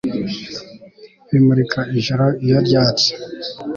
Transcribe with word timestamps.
bimurika 1.31 1.79
ijoro 1.97 2.25
iyo 2.45 2.57
ryatse 2.67 3.09